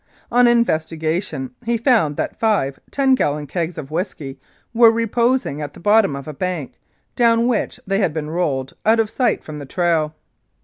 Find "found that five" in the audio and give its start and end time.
1.77-2.79